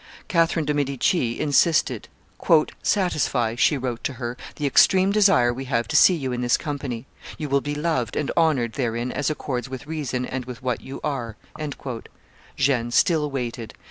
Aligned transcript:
Catherine 0.27 0.65
de' 0.65 0.73
Medici 0.73 1.39
insisted. 1.39 2.07
"Satisfy," 2.81 3.53
she 3.53 3.77
wrote 3.77 4.03
to 4.05 4.13
her, 4.13 4.35
"the 4.55 4.65
extreme 4.65 5.11
desire 5.11 5.53
we 5.53 5.65
have 5.65 5.87
to 5.89 5.95
see 5.95 6.15
you 6.15 6.31
in 6.31 6.41
this 6.41 6.57
company; 6.57 7.05
you 7.37 7.47
will 7.47 7.61
be 7.61 7.75
loved 7.75 8.15
and 8.15 8.31
honored 8.35 8.73
therein 8.73 9.11
as 9.11 9.29
accords 9.29 9.69
with 9.69 9.85
reason 9.85 10.25
and 10.25 10.45
with 10.45 10.63
what 10.63 10.81
you 10.81 11.01
are." 11.03 11.37
Jeanne 12.57 12.89
still 12.89 13.29
waited. 13.29 13.75